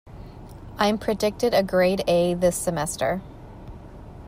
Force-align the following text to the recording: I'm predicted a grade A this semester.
I'm 0.79 0.97
predicted 0.97 1.53
a 1.53 1.61
grade 1.61 2.01
A 2.07 2.33
this 2.33 2.55
semester. 2.55 3.21